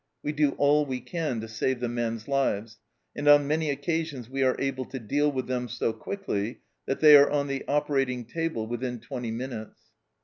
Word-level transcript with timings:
We 0.23 0.31
do 0.31 0.53
all 0.57 0.83
we 0.87 0.99
can 0.99 1.41
to 1.41 1.47
save 1.47 1.79
the 1.79 1.87
men's 1.87 2.27
lives, 2.27 2.79
and 3.15 3.27
on 3.27 3.45
many 3.45 3.69
occasions 3.69 4.27
we 4.27 4.41
are 4.41 4.55
able 4.57 4.85
to 4.85 4.97
deal 4.97 5.31
with 5.31 5.45
them 5.45 5.67
so 5.67 5.93
quickly 5.93 6.61
that 6.87 7.01
they 7.01 7.15
are 7.15 7.29
on 7.29 7.45
the 7.45 7.63
operating 7.67 8.25
table 8.25 8.65
within 8.65 8.99
twenty 8.99 9.29
minutes 9.29 9.91